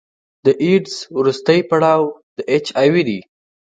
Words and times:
د 0.45 0.47
ایډز 0.63 0.95
وروستی 1.17 1.59
پړاو 1.69 2.03
د 2.37 2.39
اچ 2.55 2.65
آی 2.81 2.89
وي 2.93 3.03
دی. 3.07 3.19